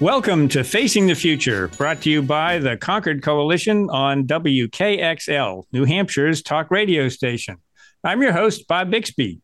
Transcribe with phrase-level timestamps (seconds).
[0.00, 5.84] Welcome to Facing the Future, brought to you by the Concord Coalition on WKXL, New
[5.84, 7.58] Hampshire's talk radio station.
[8.02, 9.40] I'm your host, Bob Bixby.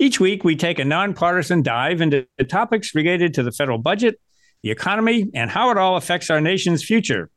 [0.00, 4.20] Each week, we take a nonpartisan dive into topics related to the federal budget,
[4.64, 7.30] the economy, and how it all affects our nation's future.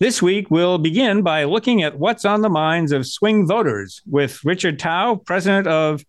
[0.00, 4.44] This week, we'll begin by looking at what's on the minds of swing voters with
[4.44, 6.04] Richard Thau, president of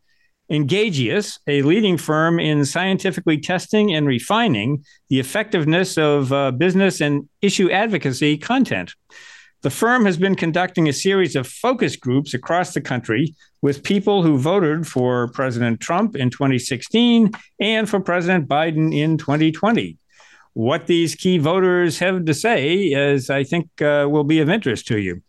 [0.51, 7.29] Engagious, a leading firm in scientifically testing and refining the effectiveness of uh, business and
[7.41, 8.93] issue advocacy content.
[9.61, 14.23] The firm has been conducting a series of focus groups across the country with people
[14.23, 19.97] who voted for President Trump in 2016 and for President Biden in 2020.
[20.53, 24.87] What these key voters have to say is, I think, uh, will be of interest
[24.87, 25.21] to you.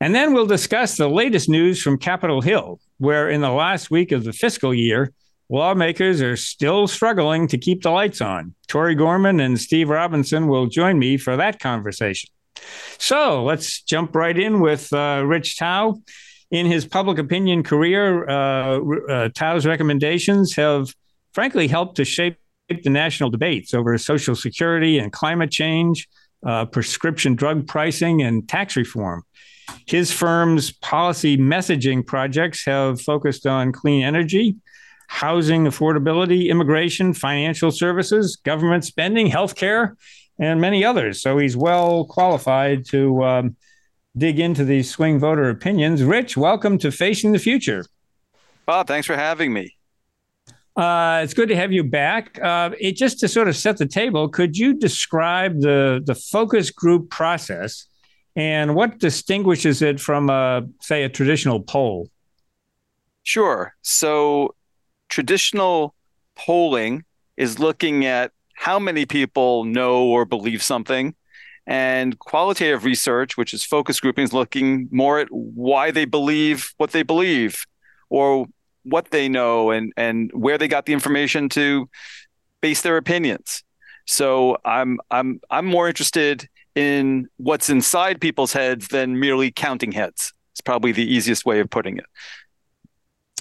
[0.00, 4.12] And then we'll discuss the latest news from Capitol Hill, where in the last week
[4.12, 5.12] of the fiscal year,
[5.50, 8.54] lawmakers are still struggling to keep the lights on.
[8.66, 12.30] Tori Gorman and Steve Robinson will join me for that conversation.
[12.98, 16.00] So let's jump right in with uh, Rich Thau.
[16.50, 20.94] In his public opinion career, uh, uh, Thau's recommendations have
[21.32, 26.08] frankly helped to shape the national debates over Social Security and climate change,
[26.44, 29.24] uh, prescription drug pricing, and tax reform.
[29.86, 34.56] His firm's policy messaging projects have focused on clean energy,
[35.08, 39.96] housing affordability, immigration, financial services, government spending, healthcare,
[40.38, 41.20] and many others.
[41.20, 43.56] So he's well qualified to um,
[44.16, 46.02] dig into these swing voter opinions.
[46.02, 47.84] Rich, welcome to Facing the Future.
[48.66, 49.76] Bob, thanks for having me.
[50.76, 52.38] Uh, it's good to have you back.
[52.40, 56.70] Uh, it, just to sort of set the table, could you describe the the focus
[56.70, 57.86] group process
[58.36, 62.08] and what distinguishes it from a say a traditional poll?
[63.22, 63.74] Sure.
[63.82, 64.54] So
[65.08, 65.94] traditional
[66.36, 67.04] polling
[67.36, 71.14] is looking at how many people know or believe something
[71.66, 76.90] and qualitative research which is focus grouping is looking more at why they believe what
[76.90, 77.64] they believe
[78.08, 78.46] or
[78.82, 81.88] what they know and and where they got the information to
[82.60, 83.62] base their opinions.
[84.06, 90.32] So i'm i'm i'm more interested in what's inside people's heads than merely counting heads.
[90.52, 92.06] It's probably the easiest way of putting it.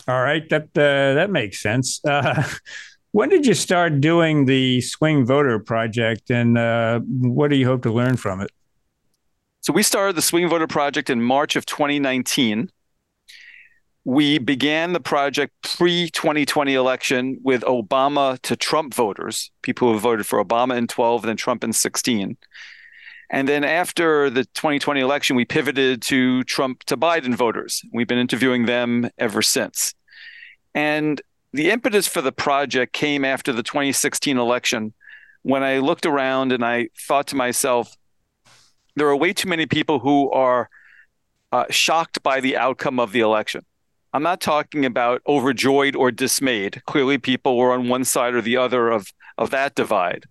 [0.08, 2.04] All right, that uh, that makes sense.
[2.04, 2.44] Uh,
[3.12, 7.84] when did you start doing the Swing Voter Project, and uh, what do you hope
[7.84, 8.52] to learn from it?
[9.62, 12.72] So we started the Swing Voter Project in March of 2019.
[14.06, 20.26] We began the project pre 2020 election with Obama to Trump voters, people who voted
[20.26, 22.38] for Obama in 12 and then Trump in 16.
[23.30, 27.84] And then after the 2020 election, we pivoted to Trump to Biden voters.
[27.94, 29.94] We've been interviewing them ever since.
[30.74, 31.22] And
[31.54, 34.94] the impetus for the project came after the 2016 election
[35.44, 37.96] when I looked around and I thought to myself,
[38.96, 40.70] there are way too many people who are
[41.52, 43.66] uh, shocked by the outcome of the election.
[44.14, 46.82] I'm not talking about overjoyed or dismayed.
[46.86, 50.26] Clearly, people were on one side or the other of, of that divide.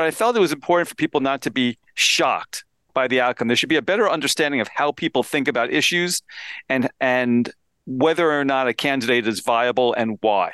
[0.00, 3.48] But I felt it was important for people not to be shocked by the outcome.
[3.48, 6.22] There should be a better understanding of how people think about issues
[6.70, 7.52] and and
[7.84, 10.52] whether or not a candidate is viable and why.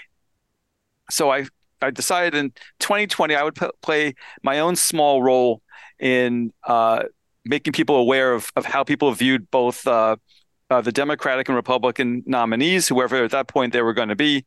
[1.13, 1.47] So I
[1.81, 5.63] I decided in 2020 I would p- play my own small role
[6.01, 7.05] in uh,
[7.45, 10.17] making people aware of, of how people viewed both uh,
[10.71, 14.45] uh, the Democratic and Republican nominees, whoever at that point they were going to be,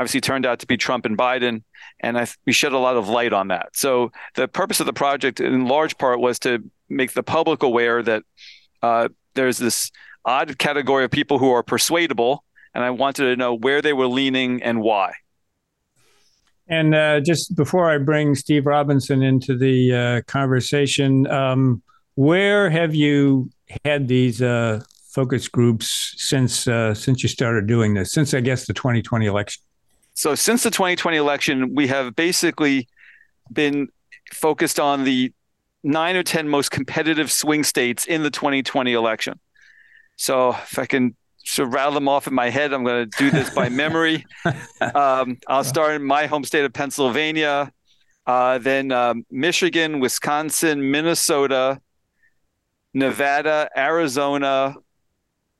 [0.00, 1.62] obviously turned out to be Trump and Biden,
[2.00, 3.68] and I, we shed a lot of light on that.
[3.74, 8.02] So the purpose of the project, in large part, was to make the public aware
[8.02, 8.22] that
[8.82, 9.90] uh, there's this
[10.24, 12.44] odd category of people who are persuadable,
[12.74, 15.12] and I wanted to know where they were leaning and why.
[16.66, 21.82] And uh, just before I bring Steve Robinson into the uh, conversation, um,
[22.14, 23.50] where have you
[23.84, 28.12] had these uh, focus groups since uh, since you started doing this?
[28.12, 29.62] Since I guess the 2020 election.
[30.20, 32.86] So since the 2020 election, we have basically
[33.50, 33.88] been
[34.34, 35.32] focused on the
[35.82, 39.40] nine or 10 most competitive swing states in the 2020 election.
[40.16, 43.18] So if I can sort of rattle them off in my head, I'm going to
[43.18, 44.26] do this by memory.
[44.94, 47.72] Um, I'll start in my home state of Pennsylvania,
[48.26, 51.80] uh, then um, Michigan, Wisconsin, Minnesota,
[52.92, 54.74] Nevada, Arizona,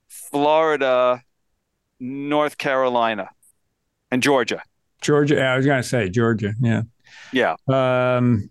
[0.09, 1.23] Florida,
[1.99, 3.31] North Carolina,
[4.11, 4.63] and Georgia.
[5.01, 5.43] Georgia.
[5.43, 6.55] I was going to say Georgia.
[6.61, 6.83] Yeah.
[7.33, 7.57] Yeah.
[7.69, 8.51] Um,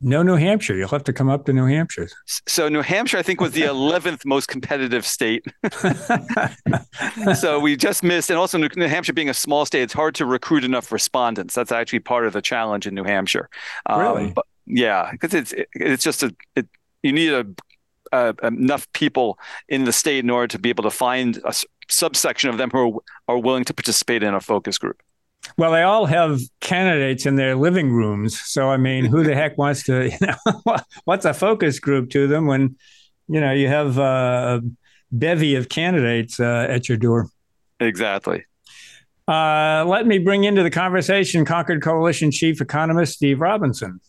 [0.00, 0.74] no New Hampshire.
[0.74, 2.08] You'll have to come up to New Hampshire.
[2.46, 5.46] So New Hampshire, I think, was the 11th most competitive state.
[7.36, 10.26] so we just missed, and also New Hampshire being a small state, it's hard to
[10.26, 11.54] recruit enough respondents.
[11.54, 13.48] That's actually part of the challenge in New Hampshire.
[13.86, 14.32] Um, really?
[14.32, 16.66] But, yeah, because it's it's just a it,
[17.02, 17.46] you need a,
[18.12, 21.54] a, enough people in the state in order to be able to find a
[21.88, 25.02] subsection of them who are, are willing to participate in a focus group.
[25.56, 28.40] Well, they all have candidates in their living rooms.
[28.40, 32.26] So, I mean, who the heck wants to, you know, what's a focus group to
[32.26, 32.76] them when,
[33.28, 34.62] you know, you have a
[35.12, 37.28] bevy of candidates uh, at your door?
[37.80, 38.44] Exactly.
[39.26, 44.00] Uh, let me bring into the conversation Concord Coalition Chief Economist Steve Robinson.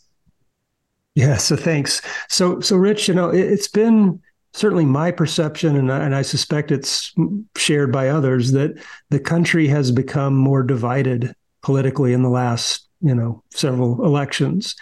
[1.16, 2.02] Yeah, so thanks.
[2.28, 4.22] So, so Rich, you know, it, has been
[4.56, 7.14] certainly my perception, and I, and I suspect it's
[7.58, 13.14] shared by others, that the country has become more divided politically in the last, you
[13.14, 14.76] know, several elections.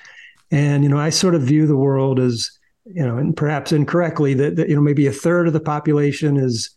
[0.52, 2.52] And, you know, I sort of view the world as,
[2.86, 6.38] you know, and perhaps incorrectly, that, that you know, maybe a third of the population
[6.38, 6.70] is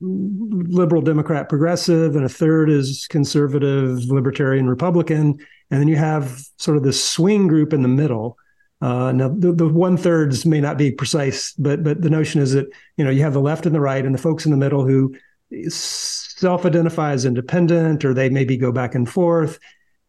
[0.00, 5.38] liberal, Democrat, progressive, and a third is conservative, libertarian, Republican.
[5.70, 8.36] And then you have sort of this swing group in the middle
[8.80, 12.52] uh, now, the, the one thirds may not be precise, but but the notion is
[12.52, 12.66] that
[12.96, 14.84] you know you have the left and the right, and the folks in the middle
[14.84, 15.14] who
[15.68, 19.58] self-identify as independent, or they maybe go back and forth.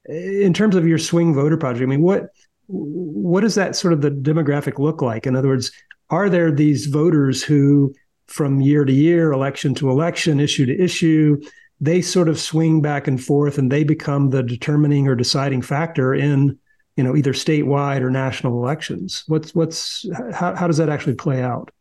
[0.07, 2.27] In terms of your swing voter project, I mean, what
[2.67, 5.27] what does that sort of the demographic look like?
[5.27, 5.71] In other words,
[6.09, 7.93] are there these voters who,
[8.27, 11.39] from year to year, election to election, issue to issue,
[11.79, 16.13] they sort of swing back and forth, and they become the determining or deciding factor
[16.13, 16.57] in
[16.95, 19.23] you know either statewide or national elections.
[19.27, 21.71] What's what's how, how does that actually play out?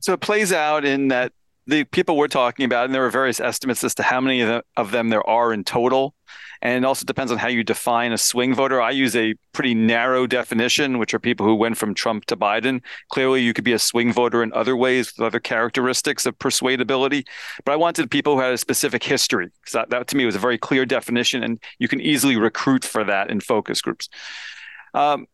[0.00, 1.32] So it plays out in that
[1.66, 4.48] the people we're talking about and there are various estimates as to how many of
[4.48, 6.14] them, of them there are in total
[6.62, 8.80] and it also depends on how you define a swing voter.
[8.80, 12.80] I use a pretty narrow definition, which are people who went from Trump to Biden.
[13.08, 17.26] Clearly, you could be a swing voter in other ways with other characteristics of persuadability.
[17.64, 20.36] But I wanted people who had a specific history because that, that to me was
[20.36, 24.08] a very clear definition, and you can easily recruit for that in focus groups.
[24.94, 25.26] Um,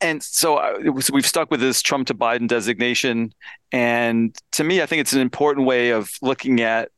[0.00, 3.34] and so uh, was, we've stuck with this Trump to Biden designation.
[3.70, 6.90] And to me, I think it's an important way of looking at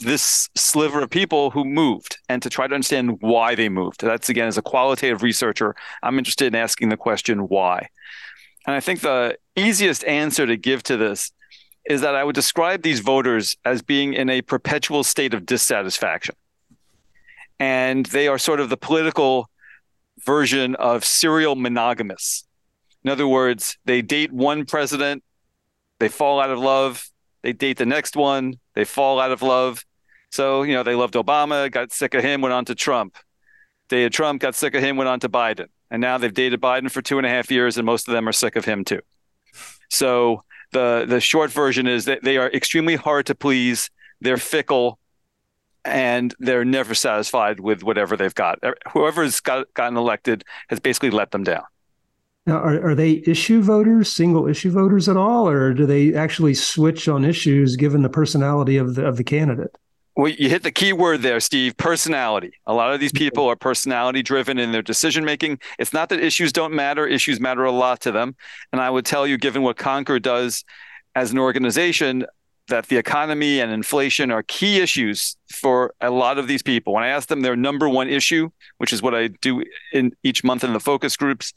[0.00, 4.00] this sliver of people who moved and to try to understand why they moved.
[4.00, 7.88] That's again, as a qualitative researcher, I'm interested in asking the question why.
[8.66, 11.32] And I think the easiest answer to give to this
[11.88, 16.34] is that I would describe these voters as being in a perpetual state of dissatisfaction.
[17.58, 19.48] And they are sort of the political
[20.24, 22.44] version of serial monogamists.
[23.04, 25.24] In other words, they date one president,
[25.98, 27.08] they fall out of love,
[27.42, 29.84] they date the next one, they fall out of love,
[30.30, 33.16] so, you know, they loved Obama, got sick of him, went on to Trump.
[33.88, 35.68] Dated Trump, got sick of him, went on to Biden.
[35.90, 38.28] And now they've dated Biden for two and a half years, and most of them
[38.28, 39.00] are sick of him too.
[39.88, 40.42] So
[40.72, 43.90] the the short version is that they are extremely hard to please.
[44.20, 44.98] They're fickle,
[45.84, 48.58] and they're never satisfied with whatever they've got.
[48.62, 51.64] Er, whoever's got gotten elected has basically let them down.
[52.46, 56.54] Now, are, are they issue voters, single issue voters at all, or do they actually
[56.54, 59.76] switch on issues given the personality of the of the candidate?
[60.18, 62.50] Well, you hit the key word there, Steve personality.
[62.66, 63.24] A lot of these mm-hmm.
[63.24, 65.60] people are personality driven in their decision making.
[65.78, 68.34] It's not that issues don't matter, issues matter a lot to them.
[68.72, 70.64] And I would tell you, given what Concord does
[71.14, 72.26] as an organization,
[72.66, 76.94] that the economy and inflation are key issues for a lot of these people.
[76.94, 80.42] When I ask them their number one issue, which is what I do in each
[80.42, 81.52] month in the focus groups,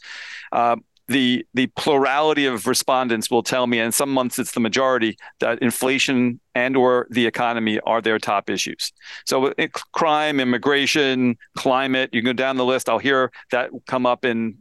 [0.52, 0.76] uh,
[1.12, 5.60] the the plurality of respondents will tell me, and some months it's the majority, that
[5.60, 8.92] inflation and or the economy are their top issues.
[9.26, 12.90] So eh, crime, immigration, climate, you can go down the list.
[12.90, 14.58] I'll hear that come up in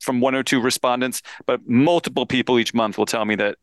[0.00, 3.56] from one or two respondents, but multiple people each month will tell me that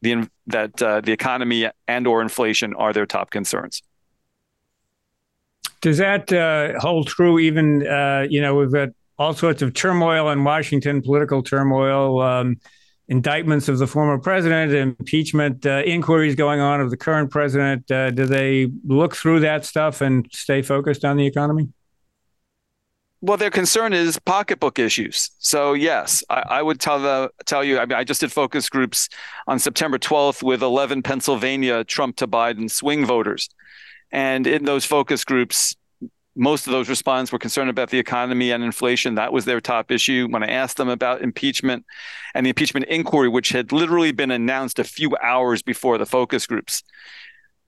[0.00, 3.82] the that uh, the economy and or inflation are their top concerns.
[5.80, 8.90] Does that uh, hold true even, uh, you know, we've got
[9.22, 12.56] all sorts of turmoil in Washington, political turmoil, um,
[13.06, 17.88] indictments of the former president, impeachment uh, inquiries going on of the current president.
[17.88, 21.68] Uh, do they look through that stuff and stay focused on the economy?
[23.20, 25.30] Well, their concern is pocketbook issues.
[25.38, 27.78] So yes, I, I, would tell the tell you.
[27.78, 29.08] I mean, I just did focus groups
[29.46, 33.48] on September 12th with 11 Pennsylvania Trump to Biden swing voters,
[34.10, 35.76] and in those focus groups,
[36.34, 39.16] most of those respondents were concerned about the economy and inflation.
[39.16, 40.28] That was their top issue.
[40.30, 41.84] When I asked them about impeachment
[42.34, 46.46] and the impeachment inquiry, which had literally been announced a few hours before the focus
[46.46, 46.82] groups,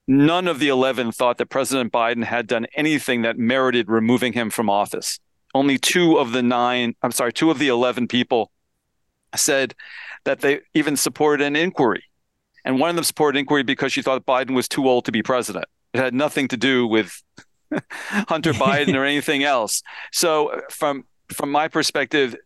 [0.08, 4.48] none of the 11 thought that President Biden had done anything that merited removing him
[4.48, 5.20] from office.
[5.54, 8.50] Only two of the nine, I'm sorry, two of the 11 people
[9.36, 9.74] said
[10.24, 12.04] that they even supported an inquiry.
[12.64, 15.22] And one of them supported inquiry because she thought Biden was too old to be
[15.22, 15.66] president.
[15.92, 17.22] It had nothing to do with
[18.28, 19.82] Hunter Biden or anything else.
[20.12, 22.36] So from from my perspective,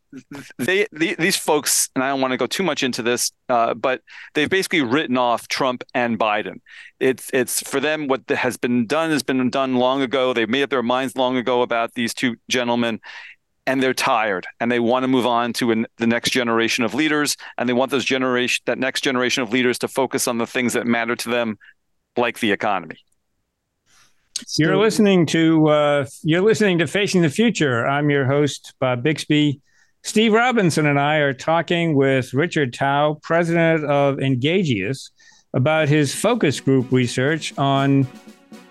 [0.58, 3.74] they, they, these folks, and I don't want to go too much into this, uh,
[3.74, 4.02] but
[4.34, 6.60] they've basically written off Trump and Biden.
[7.00, 10.32] It's it's for them what has been done has been done long ago.
[10.32, 13.00] They've made up their minds long ago about these two gentlemen,
[13.66, 16.94] and they're tired, and they want to move on to an, the next generation of
[16.94, 20.46] leaders, and they want those generation that next generation of leaders to focus on the
[20.46, 21.58] things that matter to them,
[22.16, 22.96] like the economy.
[24.56, 27.86] You're listening to uh, you're listening to Facing the Future.
[27.86, 29.60] I'm your host Bob Bixby.
[30.02, 35.10] Steve Robinson and I are talking with Richard Thau, president of Engagious,
[35.54, 38.06] about his focus group research on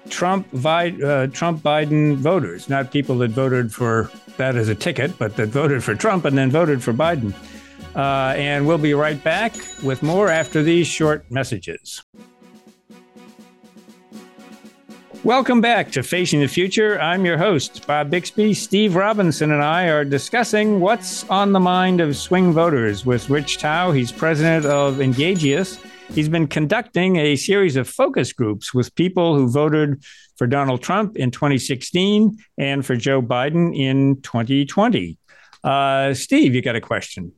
[0.09, 5.35] Trump uh, Trump Biden voters, not people that voted for that as a ticket, but
[5.35, 7.33] that voted for Trump and then voted for Biden.
[7.95, 12.03] Uh, and we'll be right back with more after these short messages.
[15.23, 17.01] Welcome back to Facing the Future.
[17.01, 18.53] I'm your host, Bob Bixby.
[18.53, 23.57] Steve Robinson and I are discussing what's on the mind of swing voters with Rich
[23.57, 23.91] Thau.
[23.91, 25.79] He's president of Engagious.
[26.13, 30.03] He's been conducting a series of focus groups with people who voted
[30.37, 35.17] for Donald Trump in 2016 and for Joe Biden in 2020.
[35.63, 37.33] Uh, Steve, you got a question?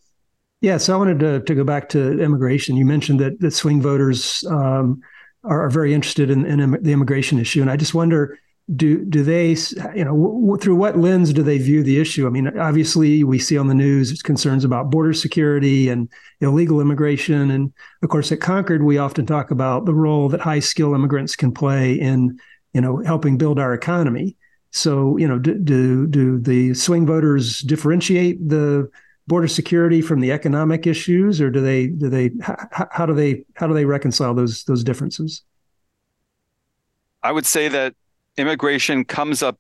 [0.62, 2.76] Yeah, so I wanted to, to go back to immigration.
[2.76, 5.02] You mentioned that, that swing voters um,
[5.44, 8.38] are, are very interested in, in, the immigration issue, and I just wonder
[8.76, 9.56] do do they
[9.96, 12.28] you know w- through what lens do they view the issue?
[12.28, 16.08] I mean, obviously we see on the news concerns about border security and
[16.42, 20.60] illegal immigration, and of course at Concord we often talk about the role that high
[20.60, 22.40] skill immigrants can play in
[22.74, 24.36] you know helping build our economy.
[24.72, 28.90] So you know do do, do the swing voters differentiate the
[29.30, 33.46] border security from the economic issues, or do they do they how, how do they
[33.54, 35.44] how do they reconcile those those differences?
[37.24, 37.96] I would say that
[38.38, 39.60] immigration comes up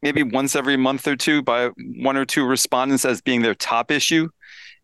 [0.00, 3.90] maybe once every month or two by one or two respondents as being their top
[3.90, 4.28] issue.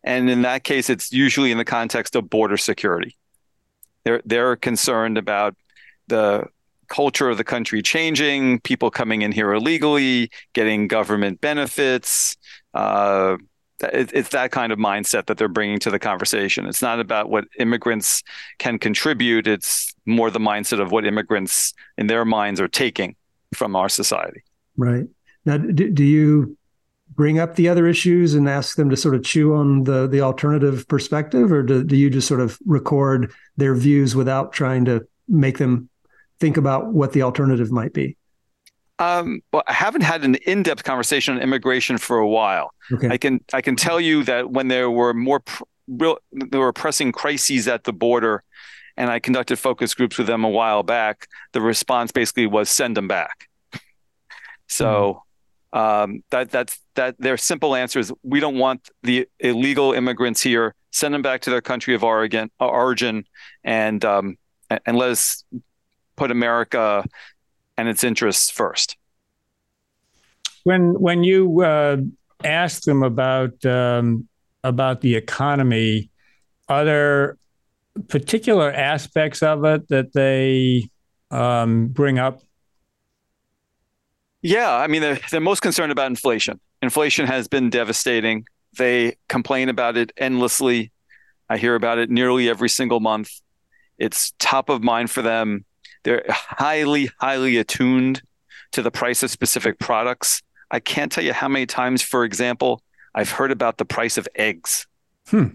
[0.03, 3.17] And in that case, it's usually in the context of border security.
[4.03, 5.55] They're they're concerned about
[6.07, 6.47] the
[6.87, 12.35] culture of the country changing, people coming in here illegally, getting government benefits,
[12.73, 13.37] uh,
[13.81, 16.65] it, it's that kind of mindset that they're bringing to the conversation.
[16.65, 18.23] It's not about what immigrants
[18.57, 19.47] can contribute.
[19.47, 23.15] It's more the mindset of what immigrants in their minds are taking
[23.53, 24.43] from our society.
[24.75, 25.05] Right.
[25.45, 26.57] Now, do, do you
[27.15, 30.21] bring up the other issues and ask them to sort of chew on the the
[30.21, 35.07] alternative perspective, or do, do you just sort of record their views without trying to
[35.27, 35.89] make them
[36.39, 38.17] think about what the alternative might be?
[38.99, 42.73] Um, well, I haven't had an in-depth conversation on immigration for a while.
[42.91, 43.09] Okay.
[43.09, 46.73] I can I can tell you that when there were more pr- real there were
[46.73, 48.43] pressing crises at the border,
[48.95, 51.27] and I conducted focus groups with them a while back.
[51.53, 53.49] The response basically was send them back.
[54.69, 55.23] So
[55.73, 55.79] mm.
[55.79, 57.15] um, that that's that.
[57.19, 60.75] Their simple answer is we don't want the illegal immigrants here.
[60.91, 63.23] Send them back to their country of origin, origin,
[63.63, 64.37] and um,
[64.69, 65.45] and let us
[66.17, 67.05] put America
[67.77, 68.97] and its interests first.
[70.63, 71.97] When when you uh,
[72.43, 74.27] ask them about um,
[74.63, 76.09] about the economy,
[76.67, 77.37] are there
[78.09, 80.89] particular aspects of it that they
[81.31, 82.41] um, bring up?
[84.41, 86.59] Yeah, I mean they're, they're most concerned about inflation.
[86.81, 88.45] Inflation has been devastating.
[88.77, 90.91] They complain about it endlessly.
[91.49, 93.31] I hear about it nearly every single month.
[93.97, 95.65] It's top of mind for them.
[96.07, 98.21] They're highly, highly attuned
[98.71, 100.41] to the price of specific products.
[100.71, 102.81] I can't tell you how many times, for example,
[103.13, 104.87] I've heard about the price of eggs.
[105.27, 105.47] Hmm.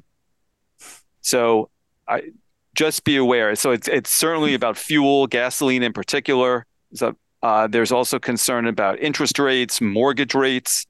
[1.22, 1.70] So
[2.06, 2.32] I
[2.74, 3.54] just be aware.
[3.54, 6.66] So it's it's certainly about fuel, gasoline in particular.
[6.92, 10.86] So uh, there's also concern about interest rates, mortgage rates,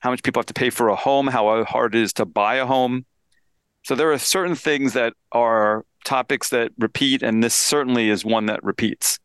[0.00, 2.56] how much people have to pay for a home, how hard it is to buy
[2.56, 3.06] a home.
[3.84, 8.46] So there are certain things that are topics that repeat, and this certainly is one
[8.46, 9.18] that repeats.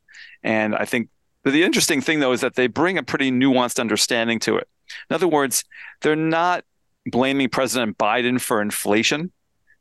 [0.44, 1.10] And I think
[1.44, 4.68] the interesting thing, though, is that they bring a pretty nuanced understanding to it.
[5.10, 5.64] In other words,
[6.02, 6.64] they're not
[7.06, 9.32] blaming President Biden for inflation.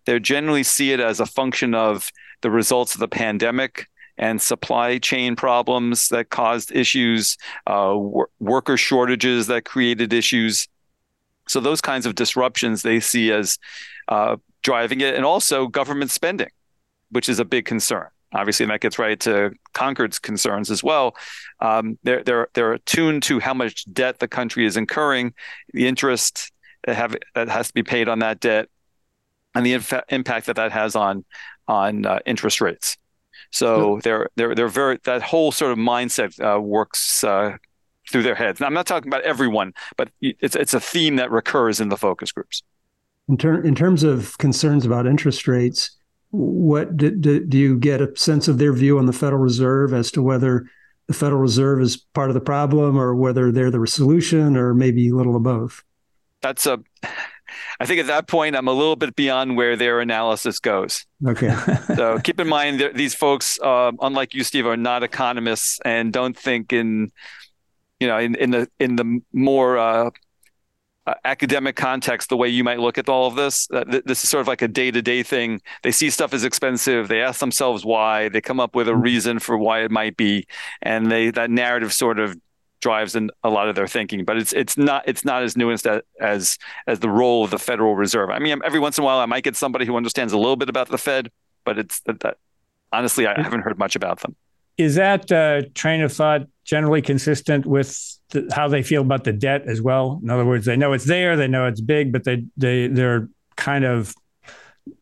[0.05, 2.11] They generally see it as a function of
[2.43, 3.87] the results of the pandemic
[4.17, 7.37] and supply chain problems that caused issues,
[7.67, 10.69] uh, wor- worker shortages that created issues.
[11.49, 13.59] So those kinds of disruptions they see as
[14.09, 16.51] uh, driving it, and also government spending
[17.15, 18.09] which is a big concern.
[18.33, 21.15] obviously, and that gets right to Concord's concerns as well.
[21.61, 25.35] Um, they're they're they're attuned to how much debt the country is incurring,
[25.73, 26.53] the interest
[26.85, 28.69] that have that has to be paid on that debt,
[29.55, 31.25] and the inf- impact that that has on
[31.69, 32.97] on uh, interest rates.
[33.51, 37.57] So they're they're they're very that whole sort of mindset uh, works uh,
[38.11, 38.59] through their heads.
[38.59, 41.97] Now, I'm not talking about everyone, but it's it's a theme that recurs in the
[41.97, 42.63] focus groups.
[43.29, 45.97] In, ter- in terms of concerns about interest rates,
[46.35, 49.95] what do, do, do you get a sense of their view on the Federal Reserve
[49.95, 50.67] as to whether
[51.07, 55.09] the Federal Reserve is part of the problem or whether they're the solution or maybe
[55.09, 55.83] a little of both?
[56.43, 56.81] That's a
[57.81, 61.05] I think at that point, I'm a little bit beyond where their analysis goes.
[61.27, 61.55] Okay.
[61.95, 66.13] so keep in mind that these folks, uh, unlike you, Steve, are not economists and
[66.13, 67.13] don't think in,
[68.01, 70.11] you know, in, in the in the more uh,
[71.07, 73.69] uh, academic context the way you might look at all of this.
[73.71, 75.61] Uh, th- this is sort of like a day to day thing.
[75.83, 77.09] They see stuff as expensive.
[77.09, 78.29] They ask themselves why.
[78.29, 79.03] They come up with a mm-hmm.
[79.03, 80.47] reason for why it might be,
[80.83, 82.37] and they that narrative sort of
[82.81, 84.25] drives in a lot of their thinking.
[84.25, 87.59] But it's it's not it's not as nuanced as as, as the role of the
[87.59, 88.31] Federal Reserve.
[88.31, 90.57] I mean, every once in a while, I might get somebody who understands a little
[90.57, 91.31] bit about the Fed,
[91.65, 92.39] but it's that, that
[92.93, 94.37] honestly, I haven't heard much about them.
[94.79, 99.33] Is that uh, train of thought generally consistent with the, how they feel about the
[99.33, 100.21] debt as well?
[100.23, 103.29] In other words, they know it's there, they know it's big, but they they they're
[103.57, 104.15] kind of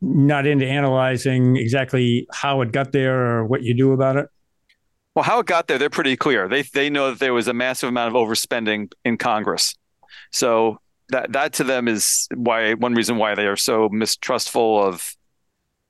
[0.01, 4.29] not into analyzing exactly how it got there or what you do about it.
[5.15, 6.49] Well, how it got there, they're pretty clear.
[6.49, 9.75] They they know that there was a massive amount of overspending in Congress.
[10.31, 15.15] So that that to them is why one reason why they are so mistrustful of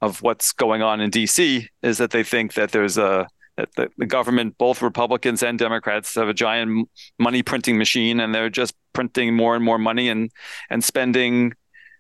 [0.01, 3.91] of what's going on in DC is that they think that there's a that the,
[3.99, 8.75] the government, both Republicans and Democrats, have a giant money printing machine, and they're just
[8.93, 10.31] printing more and more money and
[10.71, 11.53] and spending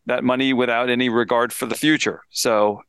[0.06, 2.22] that money without any regard for the future.
[2.30, 2.82] So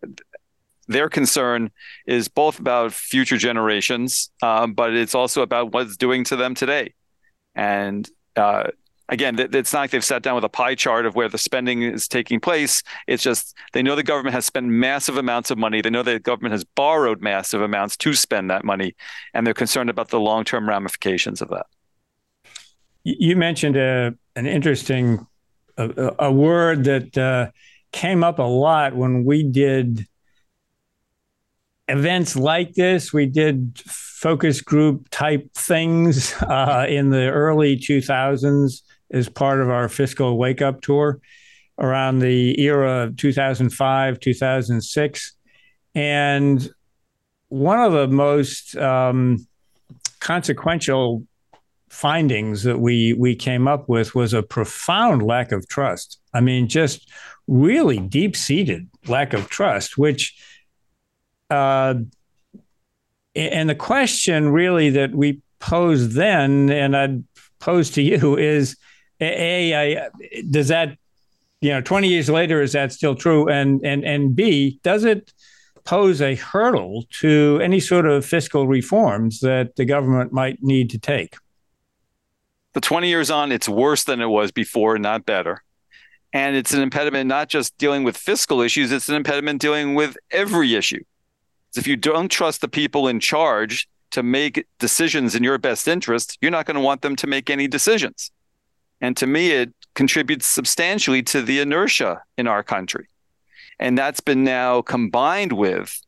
[0.87, 1.71] their concern
[2.07, 6.55] is both about future generations, um, but it's also about what it's doing to them
[6.55, 6.93] today.
[7.55, 8.71] And uh,
[9.09, 11.83] again, it's not like they've sat down with a pie chart of where the spending
[11.83, 12.83] is taking place.
[13.07, 15.81] It's just they know the government has spent massive amounts of money.
[15.81, 18.95] They know the government has borrowed massive amounts to spend that money,
[19.33, 21.65] and they're concerned about the long term ramifications of that.
[23.03, 25.27] You mentioned a, uh, an interesting
[25.77, 27.51] a, a word that uh,
[27.91, 30.07] came up a lot when we did
[31.87, 33.11] events like this.
[33.11, 38.81] We did focus group type things uh, in the early 2000s
[39.13, 41.21] as part of our fiscal wake up tour
[41.79, 45.33] around the era of 2005, 2006.
[45.95, 46.69] And
[47.49, 49.47] one of the most um,
[50.19, 51.25] consequential
[51.89, 56.19] findings that we we came up with was a profound lack of trust.
[56.33, 57.07] I mean, just
[57.47, 60.35] really deep seated lack of trust, which
[61.51, 61.93] uh,
[63.35, 67.23] and the question really that we posed then, and I'd
[67.59, 68.75] pose to you, is
[69.19, 70.97] a, a does that
[71.61, 73.47] you know 20 years later is that still true?
[73.49, 75.33] And and and b does it
[75.85, 80.99] pose a hurdle to any sort of fiscal reforms that the government might need to
[80.99, 81.35] take?
[82.73, 85.63] The 20 years on it's worse than it was before not better.
[86.35, 90.17] And it's an impediment not just dealing with fiscal issues it's an impediment dealing with
[90.31, 91.03] every issue.
[91.75, 96.37] If you don't trust the people in charge to make decisions in your best interest,
[96.39, 98.31] you're not going to want them to make any decisions.
[99.03, 103.07] And to me, it contributes substantially to the inertia in our country.
[103.77, 106.01] And that's been now combined with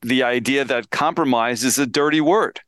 [0.00, 2.60] the idea that compromise is a dirty word.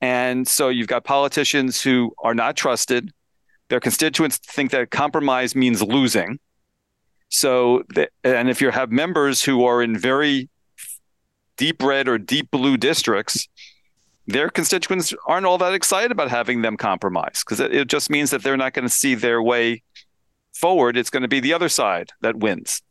[0.00, 3.12] And so you've got politicians who are not trusted.
[3.68, 6.40] Their constituents think that compromise means losing.
[7.28, 7.84] So,
[8.24, 10.48] and if you have members who are in very
[11.56, 13.46] deep red or deep blue districts,
[14.26, 18.30] their constituents aren't all that excited about having them compromise because it, it just means
[18.30, 19.82] that they're not going to see their way
[20.52, 20.96] forward.
[20.96, 22.82] It's going to be the other side that wins.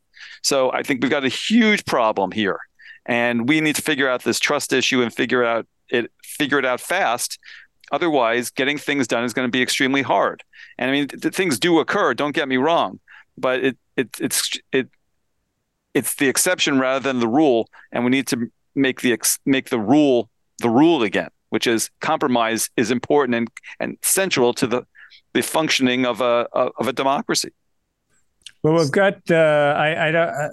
[0.42, 2.60] So I think we've got a huge problem here,
[3.06, 6.66] and we need to figure out this trust issue and figure out it figure it
[6.66, 7.40] out fast.
[7.92, 10.44] Otherwise, getting things done is going to be extremely hard.
[10.78, 12.14] And I mean, th- things do occur.
[12.14, 13.00] Don't get me wrong,
[13.38, 14.90] but it it it's it
[15.94, 19.70] it's the exception rather than the rule, and we need to make the ex- make
[19.70, 23.48] the rule the rule again, which is compromise is important and
[23.80, 24.86] and central to the
[25.34, 27.50] the functioning of a of a democracy.
[28.62, 29.16] Well, we've got.
[29.30, 30.50] Uh, I, I uh,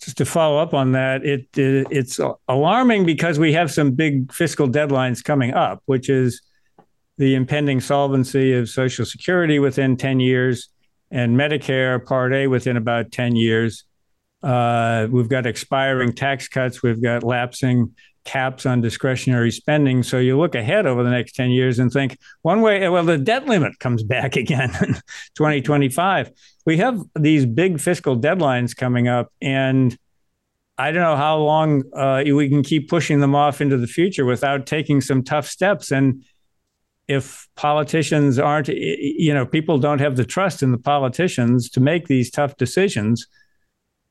[0.00, 1.24] just to follow up on that.
[1.24, 6.40] It, it it's alarming because we have some big fiscal deadlines coming up, which is
[7.18, 10.68] the impending solvency of Social Security within ten years
[11.10, 13.84] and Medicare Part A within about ten years
[14.42, 16.82] Uh, we've got expiring tax cuts.
[16.82, 20.02] We've got lapsing caps on discretionary spending.
[20.02, 23.18] So you look ahead over the next 10 years and think one way, well, the
[23.18, 24.94] debt limit comes back again in
[25.34, 26.30] 2025.
[26.64, 29.96] We have these big fiscal deadlines coming up, and
[30.78, 34.24] I don't know how long uh, we can keep pushing them off into the future
[34.24, 35.90] without taking some tough steps.
[35.90, 36.24] And
[37.08, 42.06] if politicians aren't, you know, people don't have the trust in the politicians to make
[42.06, 43.26] these tough decisions,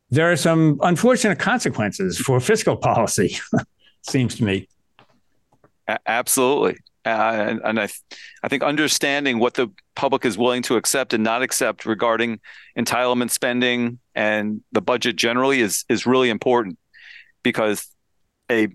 [0.09, 3.37] there are some unfortunate consequences for fiscal policy.
[4.01, 4.67] seems to me.
[6.05, 6.77] Absolutely.
[7.03, 7.89] Uh, and, and I,
[8.43, 12.39] I think understanding what the public is willing to accept and not accept regarding
[12.77, 16.77] entitlement spending and the budget generally is is really important
[17.41, 17.87] because
[18.51, 18.67] a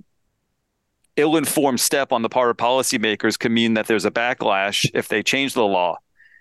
[1.17, 5.23] ill-informed step on the part of policymakers can mean that there's a backlash if they
[5.23, 5.97] change the law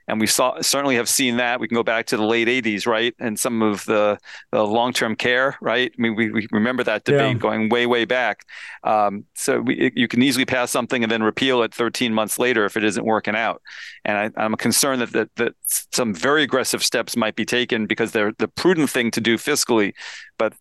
[0.08, 1.60] and we saw certainly have seen that.
[1.60, 4.20] We can go back to the late '80s, right, and some of the,
[4.52, 5.92] the long-term care, right.
[5.98, 7.40] I mean, we, we remember that debate yeah.
[7.40, 8.46] going way, way back.
[8.84, 12.66] Um, so we, you can easily pass something and then repeal it 13 months later
[12.66, 13.62] if it isn't working out.
[14.04, 15.54] And I, am concerned that, that that
[15.92, 19.94] some very aggressive steps might be taken because they're the prudent thing to do fiscally,
[20.38, 20.54] but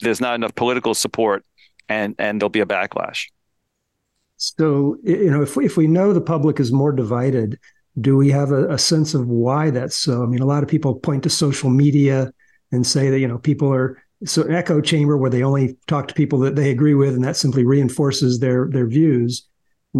[0.00, 1.44] there's not enough political support,
[1.88, 3.28] and and there'll be a backlash.
[4.36, 7.58] So you know, if we, if we know the public is more divided
[8.00, 10.22] do we have a, a, sense of why that's so?
[10.22, 12.32] I mean, a lot of people point to social media
[12.70, 16.08] and say that you know people are so an echo chamber where they only talk
[16.08, 19.46] to people that they agree with, and that simply reinforces their their views.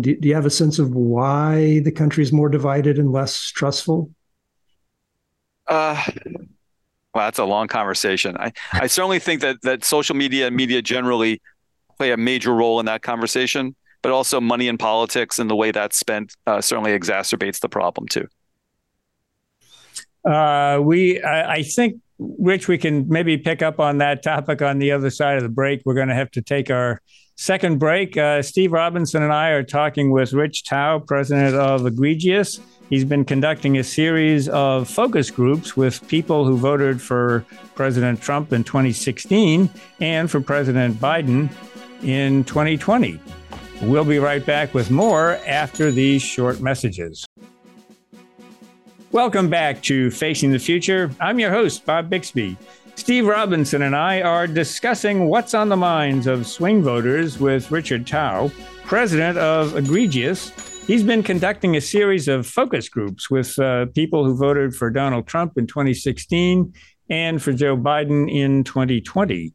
[0.01, 3.51] Do, do you have a sense of why the country is more divided and less
[3.51, 4.11] trustful?
[5.67, 6.03] Uh,
[7.15, 8.37] well, that's a long conversation.
[8.39, 11.43] I, I certainly think that that social media and media generally
[11.99, 15.71] play a major role in that conversation but also money in politics and the way
[15.71, 18.27] that's spent uh, certainly exacerbates the problem too.
[20.25, 24.79] Uh, we, I, I, think, Rich, we can maybe pick up on that topic on
[24.79, 25.83] the other side of the break.
[25.85, 27.01] We're going to have to take our
[27.37, 28.17] second break.
[28.17, 32.61] Uh, Steve Robinson and I are talking with Rich Thau, president of Engagious.
[32.89, 38.53] He's been conducting a series of focus groups with people who voted for President Trump
[38.53, 41.51] in 2016 and for President Biden
[42.03, 43.19] in 2020.
[43.83, 47.27] We'll be right back with more after these short messages.
[49.11, 51.11] Welcome back to Facing the Future.
[51.19, 52.57] I'm your host, Bob Bixby.
[52.95, 58.09] Steve Robinson and I are discussing what's on the minds of swing voters with Richard
[58.09, 58.53] Thau,
[58.85, 60.51] president of Engagious.
[60.87, 65.27] He's been conducting a series of focus groups with uh, people who voted for Donald
[65.27, 66.73] Trump in 2016
[67.11, 69.53] and for Joe Biden in 2020.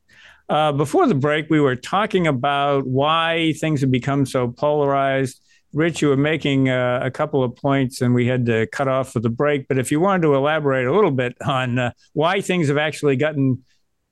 [0.50, 5.42] Uh, before the break, we were talking about why things have become so polarized.
[5.74, 9.12] Rich, you were making uh, a couple of points and we had to cut off
[9.12, 9.68] for the break.
[9.68, 13.18] But if you wanted to elaborate a little bit on uh, why things have actually
[13.18, 13.64] gotten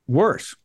[0.08, 0.56] worse.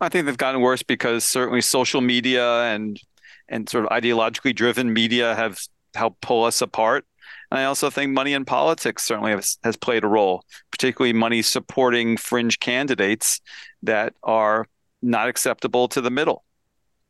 [0.00, 3.00] I think they've gotten worse because certainly social media and
[3.48, 5.58] and sort of ideologically driven media have
[5.94, 7.04] helped pull us apart.
[7.50, 11.42] And I also think money in politics certainly has, has played a role, particularly money
[11.42, 13.40] supporting fringe candidates
[13.84, 14.66] that are
[15.02, 16.44] not acceptable to the middle.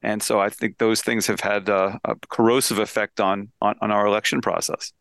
[0.03, 3.91] And so I think those things have had a, a corrosive effect on, on, on
[3.91, 4.93] our election process.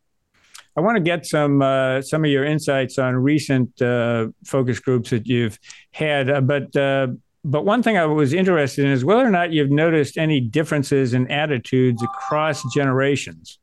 [0.76, 5.10] I want to get some uh, some of your insights on recent uh, focus groups
[5.10, 5.56] that you've
[5.92, 7.08] had, uh, but uh,
[7.44, 11.14] but one thing I was interested in is whether or not you've noticed any differences
[11.14, 13.58] in attitudes across generations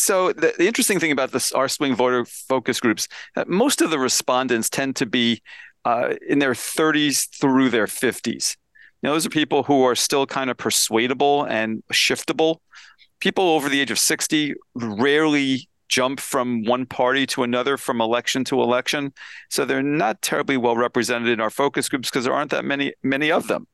[0.00, 3.90] so the, the, interesting thing about this our swing voter focus groups uh, most of
[3.90, 5.42] the respondents tend to be
[5.84, 8.56] uh, in their 30s through their 50s
[9.02, 12.58] you know, those are people who are still kind of persuadable and shiftable.
[13.18, 18.44] People over the age of 60 rarely jump from one party to another from election
[18.44, 19.12] to election.
[19.48, 22.92] So they're not terribly well represented in our focus groups because there aren't that many
[23.02, 23.66] many of them.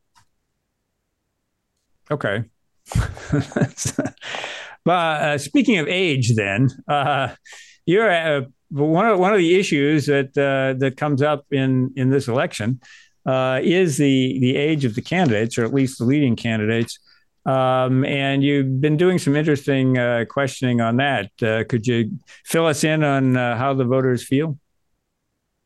[2.10, 2.44] Okay.
[4.84, 7.34] But uh, speaking of age, then uh,
[7.86, 12.10] you're uh, one of one of the issues that uh, that comes up in in
[12.10, 12.80] this election
[13.24, 16.98] uh, is the the age of the candidates, or at least the leading candidates.
[17.46, 21.30] Um, and you've been doing some interesting uh, questioning on that.
[21.68, 22.10] could you
[22.44, 24.58] fill us in on how the voters feel?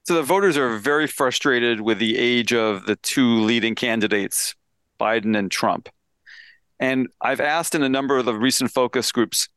[0.06, 4.54] So the voters are very frustrated with the age of the two leading candidates,
[4.98, 5.88] Biden and Trump.
[6.78, 9.48] And I've asked in a number of the recent focus groups,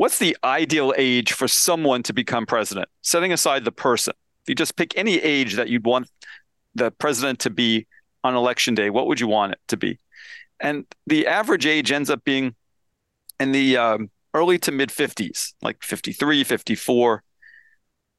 [0.00, 2.88] what's the ideal age for someone to become president?
[3.02, 6.08] Setting aside the person, if you just pick any age that you'd want
[6.74, 7.86] the president to be
[8.24, 9.98] on election day, what would you want it to be?
[10.58, 12.54] And the average age ends up being
[13.38, 17.22] in the um, early to mid 50s, like 53, 54,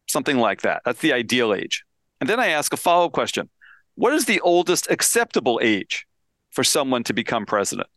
[0.08, 0.84] something like that.
[0.86, 1.84] That's the ideal age.
[2.20, 3.50] And then I ask a follow up question
[3.96, 6.06] What is the oldest acceptable age
[6.52, 7.90] for someone to become president?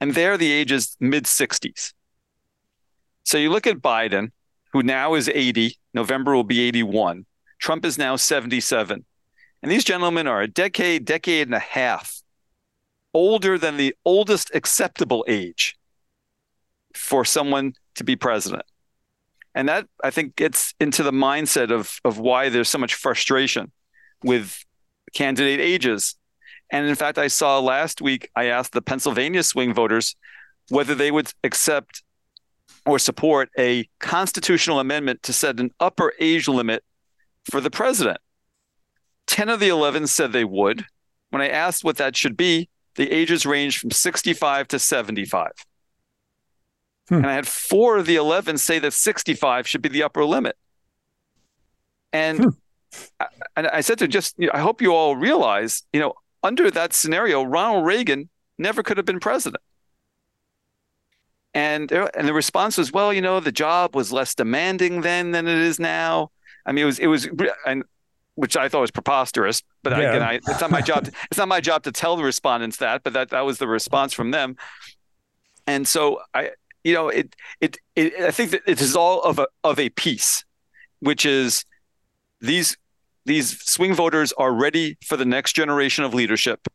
[0.00, 1.94] And there the age is mid 60s.
[3.28, 4.30] So you look at Biden,
[4.72, 7.26] who now is 80, November will be 81.
[7.58, 9.04] Trump is now 77.
[9.62, 12.22] And these gentlemen are a decade, decade and a half
[13.12, 15.76] older than the oldest acceptable age
[16.94, 18.64] for someone to be president.
[19.54, 23.72] And that I think gets into the mindset of of why there's so much frustration
[24.24, 24.64] with
[25.12, 26.16] candidate ages.
[26.72, 30.16] And in fact, I saw last week I asked the Pennsylvania swing voters
[30.70, 32.02] whether they would accept
[32.86, 36.84] or support a constitutional amendment to set an upper age limit
[37.50, 38.18] for the president.
[39.26, 40.84] 10 of the 11 said they would.
[41.30, 45.52] When I asked what that should be, the ages ranged from 65 to 75.
[47.08, 47.14] Hmm.
[47.14, 50.56] And I had four of the 11 say that 65 should be the upper limit.
[52.12, 52.48] And, hmm.
[53.20, 56.14] I, and I said to just, you know, I hope you all realize, you know,
[56.42, 59.62] under that scenario, Ronald Reagan never could have been president.
[61.58, 65.48] And, and the response was, well, you know, the job was less demanding then than
[65.48, 66.30] it is now.
[66.64, 67.28] I mean, it was, it was,
[67.66, 67.82] and
[68.36, 69.64] which I thought was preposterous.
[69.82, 70.10] But yeah.
[70.10, 71.06] again, I, it's not my job.
[71.06, 73.02] To, it's not my job to tell the respondents that.
[73.02, 74.56] But that that was the response from them.
[75.66, 76.52] And so I,
[76.84, 79.88] you know, it, it, it I think that it is all of a of a
[79.88, 80.44] piece,
[81.00, 81.64] which is
[82.40, 82.76] these
[83.24, 86.68] these swing voters are ready for the next generation of leadership.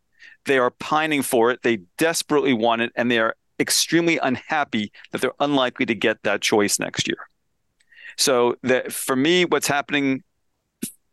[0.43, 1.62] They are pining for it.
[1.63, 6.41] They desperately want it, and they are extremely unhappy that they're unlikely to get that
[6.41, 7.17] choice next year.
[8.17, 10.21] So that for me, what's happening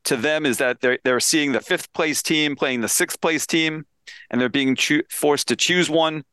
[0.05, 3.47] to them is that they're they're seeing the fifth place team playing the sixth place
[3.47, 3.87] team,
[4.31, 6.25] and they're being cho- forced to choose one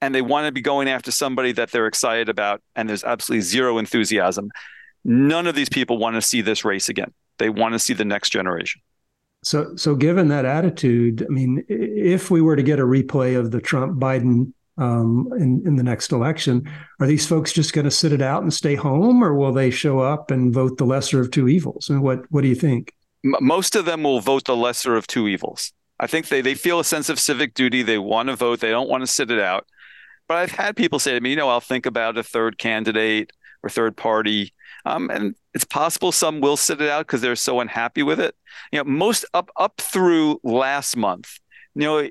[0.00, 3.42] and they want to be going after somebody that they're excited about, and there's absolutely
[3.42, 4.50] zero enthusiasm.
[5.04, 7.12] None of these people want to see this race again.
[7.38, 8.80] They want to see the next generation.
[9.44, 13.50] So, so given that attitude, I mean, if we were to get a replay of
[13.50, 17.90] the Trump Biden um, in in the next election, are these folks just going to
[17.90, 21.20] sit it out and stay home, or will they show up and vote the lesser
[21.20, 21.88] of two evils?
[21.90, 22.94] I mean, what what do you think?
[23.24, 25.72] Most of them will vote the lesser of two evils.
[26.00, 27.82] I think they they feel a sense of civic duty.
[27.82, 28.60] They want to vote.
[28.60, 29.66] They don't want to sit it out.
[30.28, 33.32] But I've had people say to me, you know, I'll think about a third candidate
[33.62, 34.52] or third party.
[34.84, 38.36] Um, and it's possible some will sit it out because they're so unhappy with it.
[38.72, 41.38] You know, most up up through last month,
[41.74, 42.08] you know,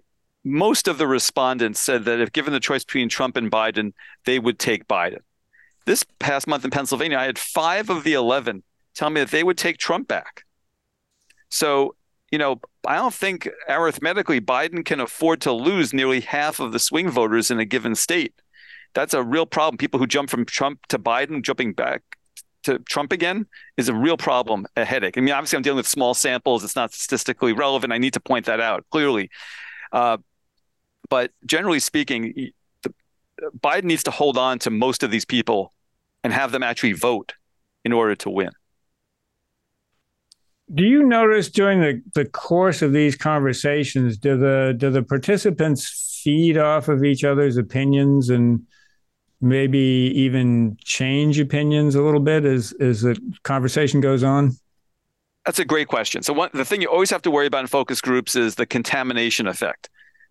[0.48, 3.94] most of the respondents said that if given the choice between Trump and Biden,
[4.26, 5.20] they would take Biden.
[5.86, 8.64] This past month in Pennsylvania, I had five of the 11
[8.96, 10.44] tell me that they would take Trump back.
[11.50, 11.96] So
[12.32, 16.80] you know, I don't think arithmetically Biden can afford to lose nearly half of the
[16.80, 18.34] swing voters in a given state.
[18.94, 19.78] That's a real problem.
[19.78, 22.02] People who jump from Trump to Biden, jumping back
[22.64, 23.46] to Trump again,
[23.78, 25.18] is a real problem, a headache.
[25.18, 26.64] I mean, obviously, I'm dealing with small samples.
[26.64, 27.94] It's not statistically relevant.
[27.94, 29.30] I need to point that out clearly.
[29.92, 30.18] Uh,
[31.10, 32.52] but generally speaking,
[32.84, 32.93] the,
[33.60, 35.74] Biden needs to hold on to most of these people
[36.24, 37.34] and have them actually vote
[37.86, 38.50] in order to win.
[40.74, 46.22] Do you notice during the, the course of these conversations, do the do the participants
[46.24, 48.63] feed off of each other's opinions and
[49.39, 54.52] maybe even change opinions a little bit as as the conversation goes on?
[55.46, 56.22] That's a great question.
[56.24, 58.65] So one the thing you always have to worry about in focus groups is the
[58.65, 59.89] contamination effect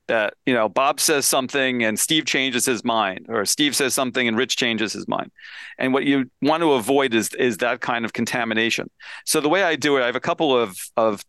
[0.09, 4.29] that you know bob says something and steve changes his mind or steve says something
[4.29, 5.31] and rich changes his mind.
[5.79, 8.91] And what you want to avoid is is that kind of contamination.
[9.25, 11.25] So the way i do it i have a couple of of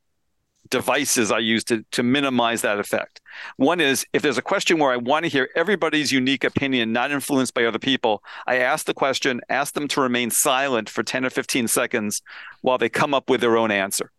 [0.70, 3.22] devices i use to to minimize that effect.
[3.56, 7.12] One is if there's a question where i want to hear everybody's unique opinion not
[7.12, 11.26] influenced by other people i ask the question ask them to remain silent for 10
[11.26, 12.22] or 15 seconds
[12.62, 14.12] while they come up with their own answer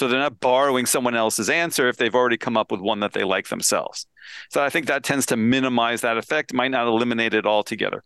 [0.00, 3.12] so they're not borrowing someone else's answer if they've already come up with one that
[3.12, 4.06] they like themselves.
[4.48, 8.02] So I think that tends to minimize that effect, might not eliminate it altogether.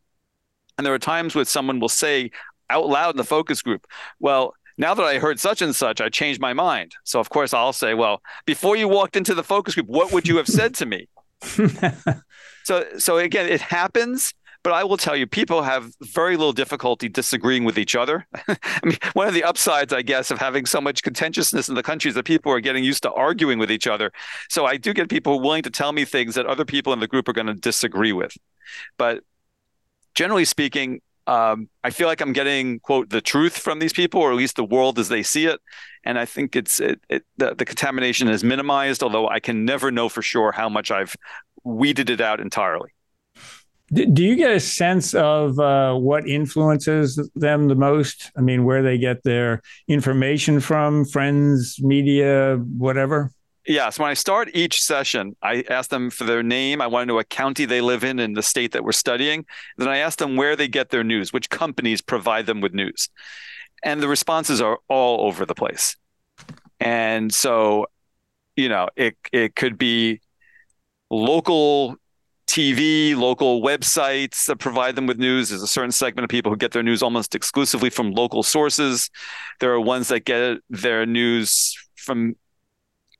[0.76, 2.32] And there are times where someone will say
[2.68, 3.86] out loud in the focus group,
[4.18, 6.96] well, now that I heard such and such, I changed my mind.
[7.04, 10.26] So of course I'll say, well, before you walked into the focus group, what would
[10.26, 11.06] you have said to me?
[12.64, 17.06] so so again, it happens but I will tell you, people have very little difficulty
[17.06, 18.26] disagreeing with each other.
[18.48, 21.82] I mean, one of the upsides, I guess, of having so much contentiousness in the
[21.82, 24.10] country is that people are getting used to arguing with each other.
[24.48, 27.06] So I do get people willing to tell me things that other people in the
[27.06, 28.34] group are going to disagree with.
[28.96, 29.22] But
[30.14, 34.30] generally speaking, um, I feel like I'm getting quote the truth from these people, or
[34.30, 35.60] at least the world as they see it.
[36.04, 39.90] And I think it's it, it the, the contamination is minimized, although I can never
[39.90, 41.16] know for sure how much I've
[41.64, 42.94] weeded it out entirely.
[43.92, 48.32] Do you get a sense of uh, what influences them the most?
[48.36, 53.30] I mean, where they get their information from, friends, media, whatever?
[53.66, 53.98] Yes.
[53.98, 56.80] When I start each session, I ask them for their name.
[56.80, 59.46] I want to know what county they live in in the state that we're studying.
[59.78, 63.08] Then I ask them where they get their news, which companies provide them with news.
[63.82, 65.96] And the responses are all over the place.
[66.80, 67.86] And so,
[68.56, 70.20] you know, it it could be
[71.10, 71.96] local
[72.54, 75.48] TV, local websites that provide them with news.
[75.48, 79.10] There's a certain segment of people who get their news almost exclusively from local sources.
[79.58, 82.36] There are ones that get their news from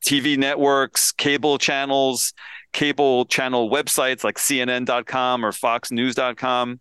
[0.07, 2.33] TV networks, cable channels,
[2.73, 6.81] cable channel websites like CNN.com or FoxNews.com.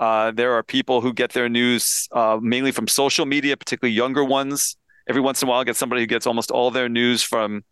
[0.00, 4.24] Uh, there are people who get their news uh, mainly from social media, particularly younger
[4.24, 4.76] ones.
[5.08, 7.62] Every once in a while, I get somebody who gets almost all their news from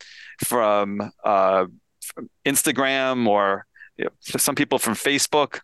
[0.45, 1.67] from, uh,
[2.15, 5.61] from Instagram or you know, some people from Facebook.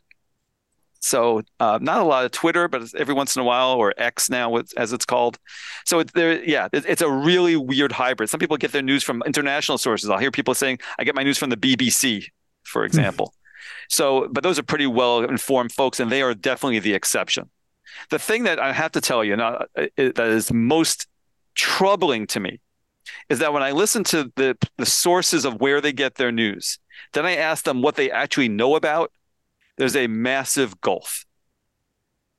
[1.00, 4.28] So uh, not a lot of Twitter, but every once in a while, or X
[4.28, 5.38] now, as it's called.
[5.84, 8.30] So it's there, yeah, it's a really weird hybrid.
[8.30, 10.10] Some people get their news from international sources.
[10.10, 12.26] I'll hear people saying, "I get my news from the BBC,"
[12.64, 12.86] for hmm.
[12.86, 13.32] example.
[13.88, 17.48] so, but those are pretty well informed folks, and they are definitely the exception.
[18.10, 21.06] The thing that I have to tell you now uh, that is most
[21.54, 22.60] troubling to me
[23.28, 26.78] is that when I listen to the the sources of where they get their news,
[27.12, 29.12] then I ask them what they actually know about
[29.78, 31.24] there's a massive gulf.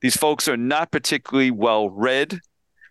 [0.01, 2.39] These folks are not particularly well read.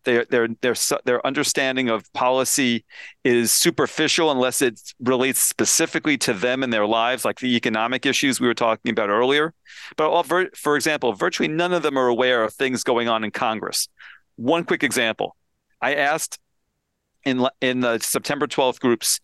[0.05, 2.85] Their their their their understanding of policy
[3.25, 8.41] is superficial unless it relates specifically to them and their lives, like the economic issues
[8.41, 9.53] we were talking about earlier.
[9.97, 13.31] But all, for example, virtually none of them are aware of things going on in
[13.31, 13.89] Congress.
[14.37, 15.37] One quick example:
[15.83, 16.39] I asked
[17.25, 19.21] in in the September 12th groups,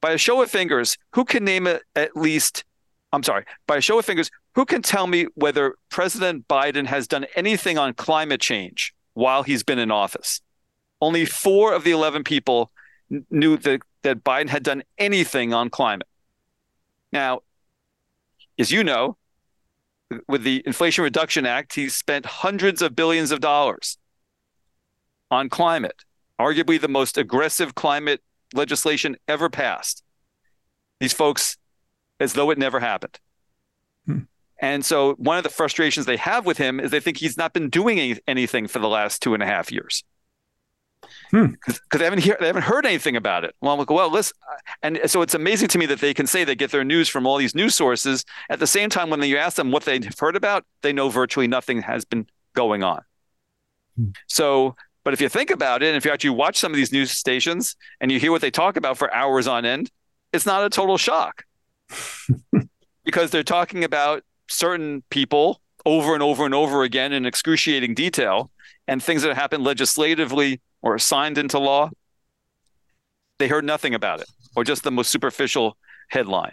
[0.00, 2.64] by a show of fingers, who can name a, at least
[3.12, 7.06] I'm sorry, by a show of fingers, who can tell me whether President Biden has
[7.06, 10.40] done anything on climate change while he's been in office?
[11.00, 12.70] Only four of the 11 people
[13.30, 16.06] knew that, that Biden had done anything on climate.
[17.12, 17.40] Now,
[18.58, 19.16] as you know,
[20.28, 23.98] with the Inflation Reduction Act, he spent hundreds of billions of dollars
[25.30, 26.04] on climate,
[26.38, 28.20] arguably the most aggressive climate
[28.54, 30.02] legislation ever passed.
[30.98, 31.56] These folks,
[32.18, 33.18] as though it never happened.
[34.06, 34.18] Hmm.
[34.60, 37.54] And so one of the frustrations they have with him is they think he's not
[37.54, 40.04] been doing any, anything for the last two and a half years.
[41.32, 41.98] Because hmm.
[41.98, 43.54] they haven't hear, they haven't heard anything about it.
[43.60, 44.36] Well, I'm like, well, listen,
[44.82, 47.26] and so it's amazing to me that they can say they get their news from
[47.26, 48.24] all these news sources.
[48.50, 51.46] At the same time, when you ask them what they've heard about, they know virtually
[51.46, 53.02] nothing has been going on.
[53.96, 54.10] Hmm.
[54.26, 56.92] So, but if you think about it, and if you actually watch some of these
[56.92, 59.90] news stations and you hear what they talk about for hours on end,
[60.32, 61.44] it's not a total shock.
[63.02, 68.50] Because they're talking about certain people over and over and over again in excruciating detail
[68.86, 71.90] and things that happen legislatively or signed into law.
[73.38, 76.52] They heard nothing about it or just the most superficial headline.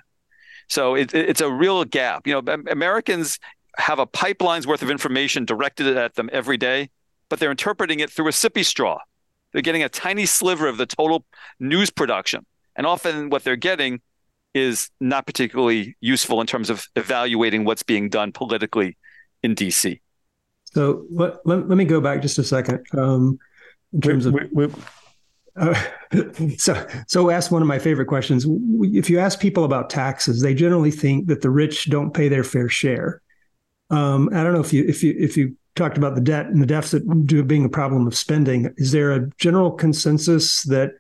[0.70, 2.26] So it, it's a real gap.
[2.26, 3.40] You know americans
[3.78, 6.90] have a pipeline's worth of information directed at them every day
[7.30, 8.98] but they're interpreting it through a sippy straw
[9.54, 11.26] they're getting a tiny sliver of the total
[11.60, 14.02] news production and often what they're getting
[14.54, 18.98] is not particularly useful in terms of evaluating what's being done politically
[19.44, 20.00] in DC.
[20.66, 22.86] So let, let, let me go back just a second.
[22.98, 23.40] Um,
[23.94, 24.74] in terms of we, we,
[25.56, 25.82] uh,
[26.58, 28.46] so so ask one of my favorite questions.
[28.82, 32.44] If you ask people about taxes, they generally think that the rich don't pay their
[32.44, 33.22] fair share.
[33.90, 36.62] Um, I don't know if you if you if you talked about the debt and
[36.62, 37.04] the deficit
[37.48, 38.74] being a problem of spending.
[38.78, 40.92] Is there a general consensus that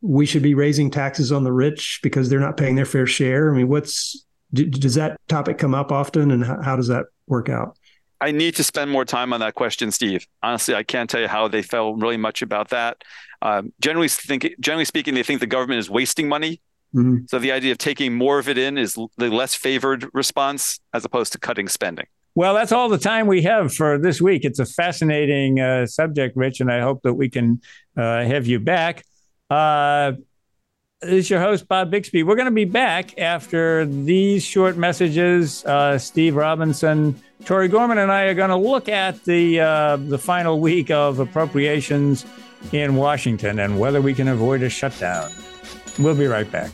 [0.00, 3.52] we should be raising taxes on the rich because they're not paying their fair share?
[3.52, 7.48] I mean, what's does that topic come up often, and how, how does that work
[7.48, 7.76] out?
[8.20, 10.26] I need to spend more time on that question, Steve.
[10.42, 13.02] Honestly, I can't tell you how they felt really much about that.
[13.42, 16.60] Um, generally, think, generally speaking, they think the government is wasting money.
[16.94, 17.26] Mm-hmm.
[17.28, 21.04] So the idea of taking more of it in is the less favored response as
[21.04, 22.06] opposed to cutting spending.
[22.36, 24.44] Well, that's all the time we have for this week.
[24.44, 27.62] It's a fascinating uh, subject, Rich, and I hope that we can
[27.96, 29.04] uh, have you back.
[29.48, 30.12] Uh,
[31.00, 32.24] this is your host, Bob Bixby.
[32.24, 35.64] We're going to be back after these short messages.
[35.64, 40.18] Uh, Steve Robinson, Tori Gorman, and I are going to look at the uh, the
[40.18, 42.26] final week of appropriations
[42.70, 45.30] in Washington and whether we can avoid a shutdown.
[45.98, 46.70] We'll be right back.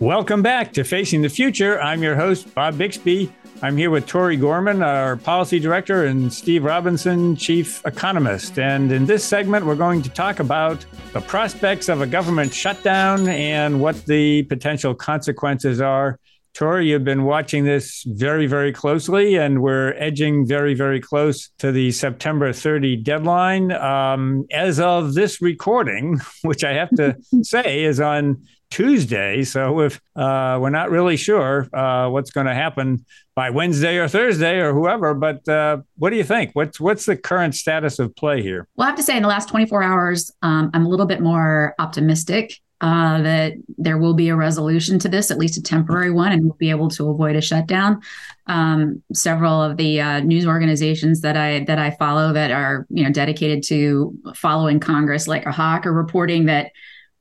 [0.00, 1.80] Welcome back to Facing the Future.
[1.80, 3.32] I'm your host, Bob Bixby.
[3.60, 8.58] I'm here with Tori Gorman, our policy director, and Steve Robinson, chief economist.
[8.58, 13.28] And in this segment, we're going to talk about the prospects of a government shutdown
[13.28, 16.18] and what the potential consequences are
[16.54, 21.72] Tori, you've been watching this very, very closely, and we're edging very, very close to
[21.72, 23.72] the September 30 deadline.
[23.72, 30.00] Um, as of this recording, which I have to say is on Tuesday, so if
[30.14, 33.04] uh, we're not really sure uh, what's going to happen
[33.34, 36.50] by Wednesday or Thursday or whoever, but uh, what do you think?
[36.54, 38.68] What's what's the current status of play here?
[38.76, 41.20] Well, I have to say, in the last 24 hours, um, I'm a little bit
[41.20, 46.10] more optimistic uh, that there will be a resolution to this, at least a temporary
[46.10, 48.00] one, and we'll be able to avoid a shutdown.
[48.48, 53.04] Um, several of the uh, news organizations that I that I follow that are you
[53.04, 56.72] know dedicated to following Congress, like a hawk, are reporting that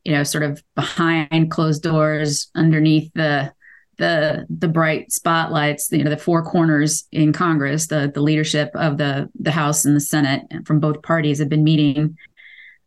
[0.04, 3.54] you know sort of behind closed doors, underneath the
[3.98, 8.98] the the bright spotlights, you know, the four corners in Congress, the the leadership of
[8.98, 12.18] the the House and the Senate from both parties have been meeting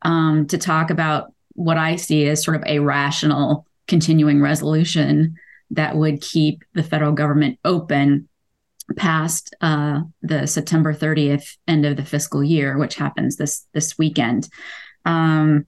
[0.02, 5.36] um, to talk about what I see as sort of a rational continuing resolution
[5.70, 8.28] that would keep the federal government open
[8.96, 14.48] past uh, the September 30th end of the fiscal year, which happens this this weekend.
[15.05, 15.66] Um,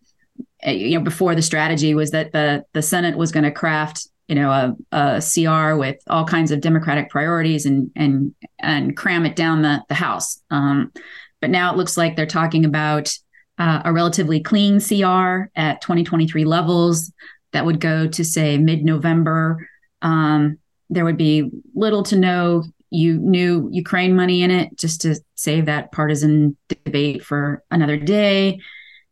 [0.62, 4.09] eh, you know, before the strategy was that the the Senate was going to craft
[4.29, 9.24] you know a, a, CR with all kinds of Democratic priorities and and and cram
[9.27, 10.41] it down the the House.
[10.51, 10.93] Um,
[11.41, 13.16] but now it looks like they're talking about
[13.59, 17.12] uh, a relatively clean CR at 2023 levels
[17.53, 19.68] that would go to say mid-November.
[20.03, 20.59] Um,
[20.91, 25.66] there would be little to no you new Ukraine money in it, just to save
[25.66, 28.61] that partisan debate for another day.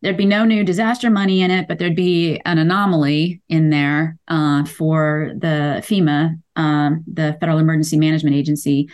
[0.04, 4.18] There'd be no new disaster money in it, but there'd be an anomaly in there
[4.28, 8.90] uh, for the FEMA, uh, the Federal Emergency Management Agency,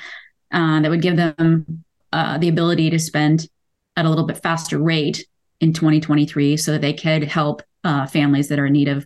[0.53, 1.83] uh, that would give them
[2.13, 3.49] uh, the ability to spend
[3.97, 5.27] at a little bit faster rate
[5.61, 9.05] in 2023 so that they could help uh, families that are in need of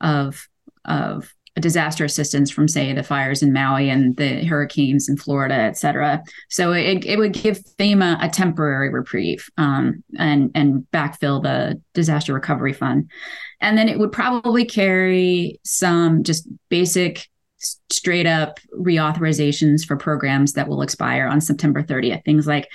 [0.00, 0.48] of
[0.86, 5.76] of disaster assistance from say the fires in Maui and the hurricanes in Florida, et
[5.76, 6.22] cetera.
[6.50, 12.34] So it, it would give FEMA a temporary reprieve um, and and backfill the disaster
[12.34, 13.10] recovery fund.
[13.60, 17.26] And then it would probably carry some just basic
[17.90, 22.24] straight up reauthorizations for programs that will expire on September 30th.
[22.24, 22.68] Things like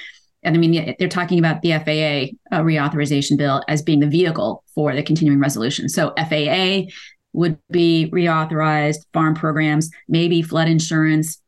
[0.44, 4.64] and I mean, they're talking about the FAA uh, reauthorization bill as being the vehicle
[4.74, 5.88] for the continuing resolution.
[5.88, 6.86] So FAA
[7.34, 11.42] would be reauthorized, farm programs, maybe flood insurance,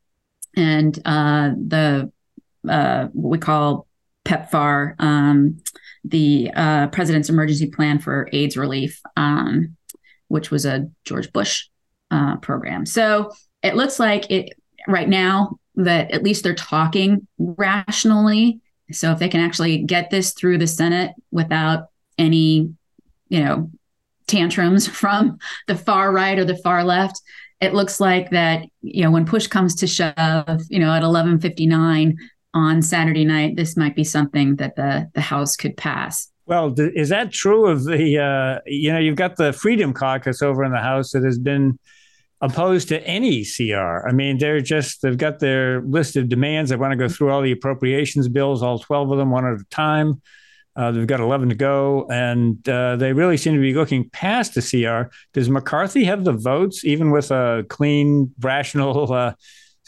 [0.55, 2.11] and uh, the
[2.67, 3.87] uh, what we call
[4.25, 5.57] PEPFAR, um,
[6.05, 9.75] the uh, President's Emergency Plan for AIDS Relief, um,
[10.29, 11.65] which was a George Bush
[12.11, 12.85] uh, program.
[12.85, 13.31] So
[13.61, 14.53] it looks like it
[14.87, 18.61] right now that at least they're talking rationally
[18.91, 22.73] so if they can actually get this through the Senate without any,
[23.29, 23.71] you know,
[24.33, 27.21] tantrums from the far right or the far left,
[27.61, 32.15] it looks like that, you know, when push comes to shove, you know, at 11:59
[32.53, 36.29] on Saturday night, this might be something that the the House could pass.
[36.45, 38.19] Well, is that true of the?
[38.19, 41.79] Uh, you know, you've got the Freedom Caucus over in the House that has been
[42.41, 44.05] opposed to any CR.
[44.05, 46.69] I mean, they're just, they've got their list of demands.
[46.69, 49.61] They want to go through all the appropriations bills, all 12 of them, one at
[49.61, 50.21] a time.
[50.75, 54.55] Uh, they've got 11 to go, and uh, they really seem to be looking past
[54.55, 55.13] the CR.
[55.33, 59.33] Does McCarthy have the votes, even with a clean, rational uh,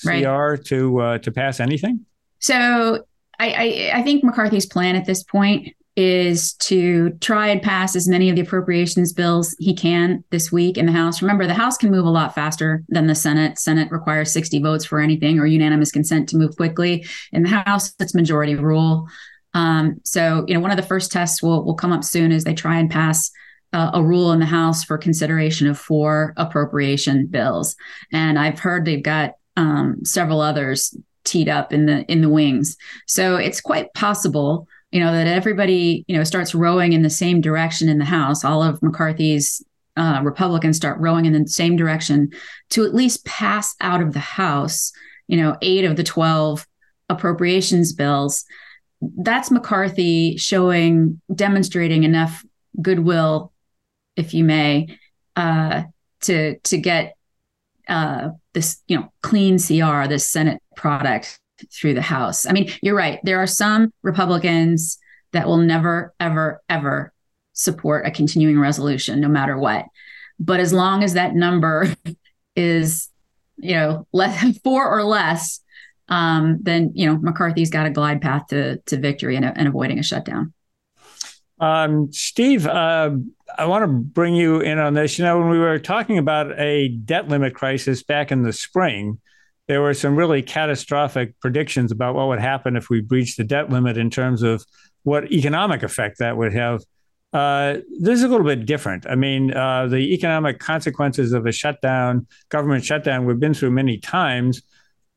[0.03, 0.65] CR, right.
[0.65, 2.05] to uh, to pass anything?
[2.39, 3.05] So
[3.39, 8.07] I, I, I think McCarthy's plan at this point is to try and pass as
[8.07, 11.21] many of the appropriations bills he can this week in the House.
[11.21, 13.57] Remember, the House can move a lot faster than the Senate.
[13.57, 17.05] Senate requires 60 votes for anything or unanimous consent to move quickly.
[17.31, 19.07] In the House, it's majority rule.
[19.56, 22.43] Um, so, you know, one of the first tests will will come up soon as
[22.43, 23.32] they try and pass
[23.74, 27.76] uh, a rule in the House for consideration of four appropriation bills.
[28.12, 32.78] And I've heard they've got um, several others teed up in the in the wings.
[33.08, 37.41] So it's quite possible you know that everybody you know starts rowing in the same
[37.41, 39.62] direction in the house all of mccarthy's
[39.97, 42.30] uh, republicans start rowing in the same direction
[42.70, 44.93] to at least pass out of the house
[45.28, 46.66] you know eight of the 12
[47.10, 48.45] appropriations bills
[49.01, 52.43] that's mccarthy showing demonstrating enough
[52.81, 53.51] goodwill
[54.15, 54.87] if you may
[55.35, 55.83] uh,
[56.21, 57.15] to to get
[57.87, 61.39] uh, this you know clean cr this senate product
[61.71, 62.45] through the House.
[62.45, 63.19] I mean, you're right.
[63.23, 64.97] There are some Republicans
[65.31, 67.13] that will never, ever, ever
[67.53, 69.85] support a continuing resolution, no matter what.
[70.39, 71.93] But as long as that number
[72.55, 73.09] is,
[73.57, 75.61] you know, less four or less,
[76.10, 79.99] um, then you know McCarthy's got a glide path to to victory and, and avoiding
[79.99, 80.53] a shutdown.
[81.60, 83.12] Um, Steve, uh,
[83.58, 85.18] I want to bring you in on this.
[85.18, 89.20] You know, when we were talking about a debt limit crisis back in the spring,
[89.68, 93.70] there were some really catastrophic predictions about what would happen if we breached the debt
[93.70, 94.66] limit in terms of
[95.03, 96.84] what economic effect that would have.
[97.32, 99.06] Uh, this is a little bit different.
[99.08, 103.97] I mean, uh, the economic consequences of a shutdown, government shutdown, we've been through many
[103.97, 104.62] times.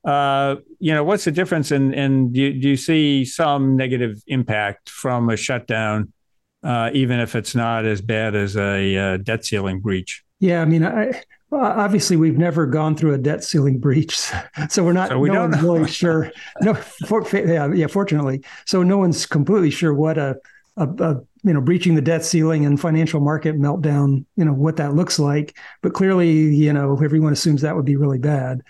[0.09, 1.71] Uh, you know, what's the difference?
[1.71, 6.15] And in, do, do, you see some negative impact from a shutdown,
[6.63, 10.25] uh, even if it's not as bad as a uh, debt ceiling breach?
[10.41, 14.17] Yeah, I mean, I, obviously, we've never gone through a debt ceiling breach,
[14.71, 15.11] so we're not.
[15.11, 15.75] So we no one's know.
[15.75, 16.33] really sure.
[16.63, 17.87] No, for, yeah, yeah.
[17.87, 20.37] Fortunately, so no one's completely sure what a,
[20.79, 24.77] a, a, you know breaching the debt ceiling and financial market meltdown, you know, what
[24.77, 25.59] that looks like.
[25.83, 28.63] But clearly, you know, everyone assumes that would be really bad.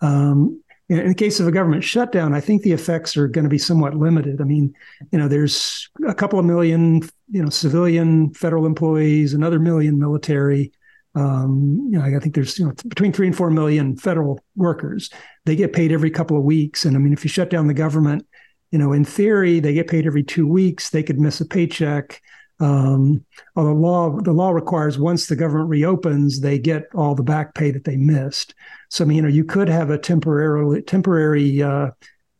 [0.00, 3.50] Um, in the case of a government shutdown, I think the effects are going to
[3.50, 4.40] be somewhat limited.
[4.40, 4.72] I mean,
[5.10, 10.72] you know, there's a couple of million, you know, civilian federal employees, another million military
[11.16, 15.10] um, you know, I think there's you know between three and four million federal workers.
[15.46, 17.74] They get paid every couple of weeks, and I mean, if you shut down the
[17.74, 18.26] government,
[18.70, 20.90] you know, in theory, they get paid every two weeks.
[20.90, 22.20] They could miss a paycheck.
[22.58, 27.54] Um, the law the law requires once the government reopens, they get all the back
[27.54, 28.54] pay that they missed.
[28.88, 31.90] So I mean, you know, you could have a temporarily temporary uh,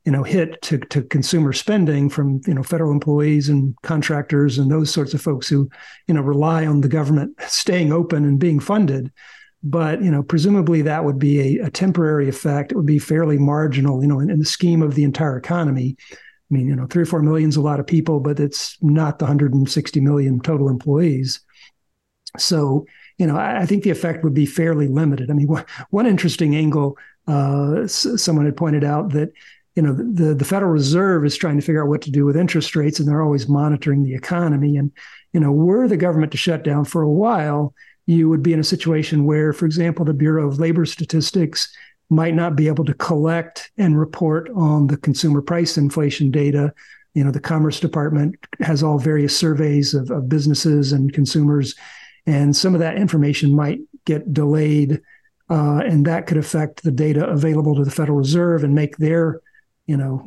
[0.06, 4.70] you know hit to to consumer spending from you know federal employees and contractors and
[4.70, 5.68] those sorts of folks who
[6.06, 9.12] you know rely on the government staying open and being funded.
[9.62, 12.72] But you know presumably that would be a, a temporary effect.
[12.72, 15.96] It would be fairly marginal you know in, in, the scheme of the entire economy
[16.50, 18.76] i mean you know three or four million is a lot of people but it's
[18.82, 21.40] not the 160 million total employees
[22.38, 22.86] so
[23.18, 26.06] you know i, I think the effect would be fairly limited i mean one, one
[26.06, 26.96] interesting angle
[27.28, 29.32] uh, someone had pointed out that
[29.74, 32.36] you know the the Federal Reserve is trying to figure out what to do with
[32.36, 34.76] interest rates, and they're always monitoring the economy.
[34.76, 34.90] And
[35.32, 37.74] you know, were the government to shut down for a while,
[38.06, 41.70] you would be in a situation where, for example, the Bureau of Labor Statistics
[42.08, 46.72] might not be able to collect and report on the consumer price inflation data.
[47.14, 51.74] You know, the Commerce Department has all various surveys of, of businesses and consumers,
[52.26, 55.00] and some of that information might get delayed.
[55.48, 59.40] Uh, and that could affect the data available to the Federal Reserve and make their
[59.86, 60.24] you know,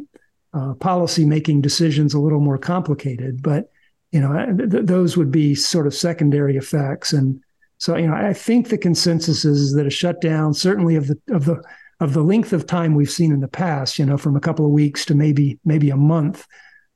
[0.53, 3.43] uh, policy making decisions a little more complicated.
[3.43, 3.71] But
[4.11, 7.13] you know, th- those would be sort of secondary effects.
[7.13, 7.41] And
[7.79, 11.45] so, you know, I think the consensus is that a shutdown, certainly of the of
[11.45, 11.63] the
[12.01, 14.65] of the length of time we've seen in the past, you know, from a couple
[14.65, 16.45] of weeks to maybe maybe a month,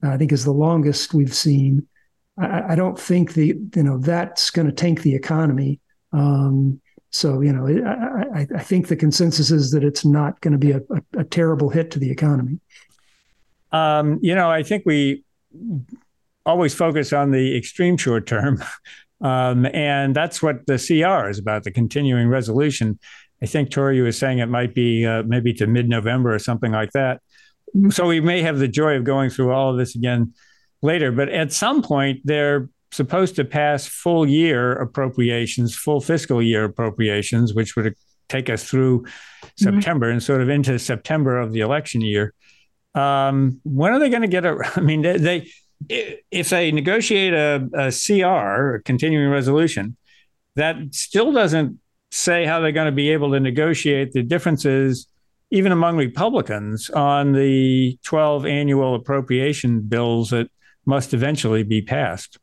[0.04, 1.88] uh, I think is the longest we've seen.
[2.38, 5.80] I, I don't think the you know that's going to tank the economy.
[6.12, 6.82] Um,
[7.12, 7.68] so, you know,
[8.36, 11.24] I, I, think the consensus is that it's not going to be a, a, a,
[11.24, 12.60] terrible hit to the economy.
[13.72, 15.24] Um, you know, I think we
[16.44, 18.64] always focus on the extreme short term.
[19.24, 23.00] Um, and that's what the CR is about, the continuing resolution.
[23.42, 26.72] I think Tori was saying it might be uh, maybe to mid November or something
[26.72, 27.22] like that.
[27.76, 27.90] Mm-hmm.
[27.90, 30.34] So we may have the joy of going through all of this again
[30.82, 31.12] later.
[31.12, 37.54] But at some point, they're supposed to pass full year appropriations, full fiscal year appropriations,
[37.54, 37.96] which would
[38.30, 39.48] take us through mm-hmm.
[39.56, 42.34] September and sort of into September of the election year.
[42.94, 44.58] Um, when are they going to get a?
[44.76, 45.52] I mean, they, they
[45.90, 49.98] if they negotiate a, a CR, a continuing resolution,
[50.56, 51.80] that still doesn't
[52.12, 55.08] say how they're going to be able to negotiate the differences,
[55.52, 60.50] even among Republicans, on the 12 annual appropriation bills that
[60.86, 62.38] must eventually be passed.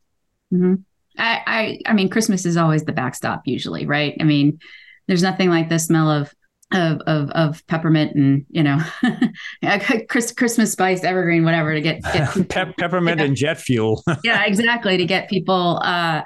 [0.53, 0.75] Mm-hmm.
[1.19, 4.17] I, I, I mean, Christmas is always the backstop usually, right?
[4.21, 4.59] I mean,
[5.07, 6.33] there's nothing like the smell of
[6.73, 8.79] of of, of peppermint and you know
[10.09, 13.27] Christmas spice, evergreen, whatever to get, get Pe- peppermint yeah.
[13.27, 14.03] and jet fuel.
[14.25, 16.23] yeah, exactly to get people uh,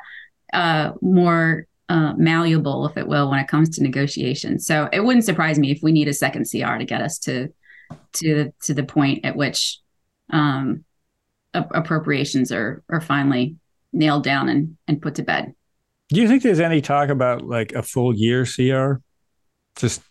[0.52, 4.66] uh, more uh, malleable, if it will, when it comes to negotiations.
[4.66, 7.48] So it wouldn't surprise me if we need a second CR to get us to
[8.14, 9.78] to to the point at which
[10.30, 10.84] um,
[11.54, 13.56] appropriations are are finally
[13.92, 15.54] nailed down and and put to bed.
[16.10, 19.00] Do you think there's any talk about like a full year CR?
[19.76, 20.02] Just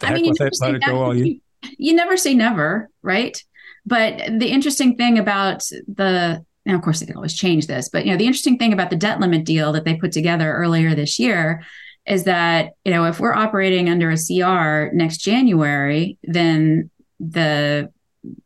[0.00, 1.40] the I mean, with it, let it go all you.
[1.76, 3.42] You never say never, right?
[3.84, 8.04] But the interesting thing about the now, of course, they can always change this, but
[8.04, 10.94] you know, the interesting thing about the debt limit deal that they put together earlier
[10.94, 11.62] this year
[12.06, 17.92] is that you know if we're operating under a CR next January, then the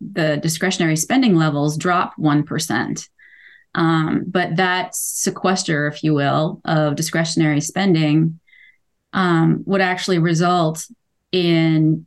[0.01, 3.09] the discretionary spending levels drop one percent.
[3.77, 8.39] Um, but that sequester, if you will, of discretionary spending
[9.13, 10.87] um, would actually result
[11.35, 12.07] in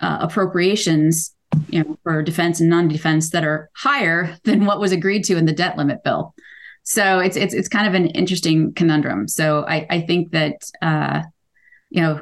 [0.00, 1.34] uh, appropriations,
[1.68, 5.44] you know, for defense and non-defense that are higher than what was agreed to in
[5.44, 6.34] the debt limit bill.
[6.82, 9.28] so it's it's it's kind of an interesting conundrum.
[9.28, 11.22] So I I think that uh,
[11.90, 12.20] you know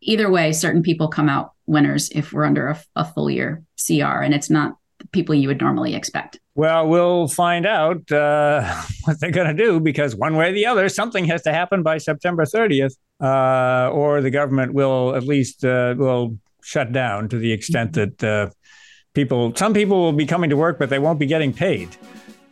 [0.00, 4.22] either way, certain people come out winners if we're under a, a full year CR,
[4.22, 6.40] and it's not the people you would normally expect.
[6.54, 10.66] Well, we'll find out uh, what they're going to do because one way or the
[10.66, 15.64] other, something has to happen by September 30th, uh, or the government will at least
[15.64, 18.50] uh, will shut down to the extent that uh,
[19.14, 21.88] people, some people will be coming to work, but they won't be getting paid.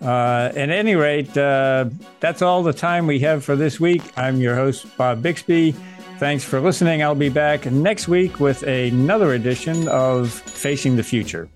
[0.00, 1.86] Uh, at any rate, uh,
[2.20, 4.02] that's all the time we have for this week.
[4.16, 5.72] I'm your host, Bob Bixby.
[6.18, 7.02] Thanks for listening.
[7.02, 11.48] I'll be back next week with another edition of Facing the Future.